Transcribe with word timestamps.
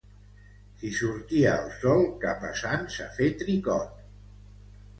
Si 0.79 0.89
sortia 0.99 1.51
el 1.65 1.69
sol, 1.83 2.01
cap 2.25 2.49
a 2.49 2.51
Sants 2.63 2.99
a 3.07 3.13
fer 3.21 3.31
tricot. 3.45 4.05